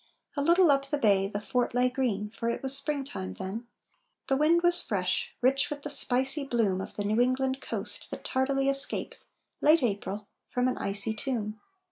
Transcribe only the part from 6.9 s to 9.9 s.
the New England coast that tardily Escapes, late